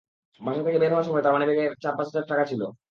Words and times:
বাসা 0.41 0.61
থেকে 0.63 0.79
বের 0.79 0.91
হওয়ার 0.91 1.07
সময় 1.07 1.23
তাঁর 1.23 1.33
পকেটে 1.33 1.45
মানিব্যাগে 1.45 1.81
চার-পাঁচ 1.83 2.07
হাজার 2.09 2.25
টাকা 2.27 2.43
ছিল। 2.45 2.61